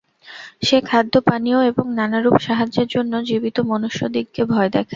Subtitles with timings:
[0.63, 4.89] সে খাদ্য, পানীয় এবং নানারূপ সাহায্যের জন্য জীবিত মনুষ্যদিগকে ভয় দেখায়।